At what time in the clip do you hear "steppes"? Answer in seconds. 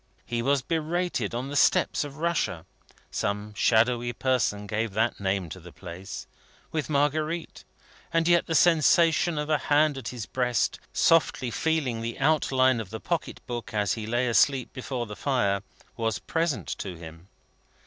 1.55-2.03